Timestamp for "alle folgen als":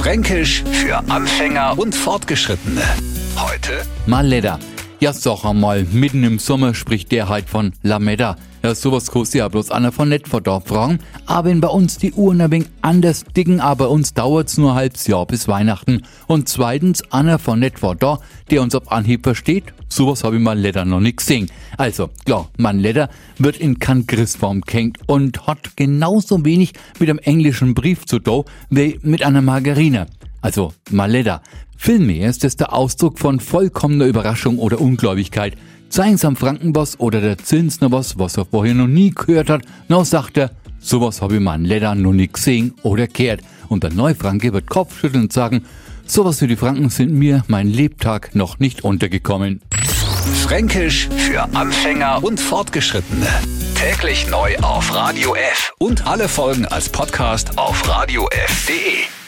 56.06-56.88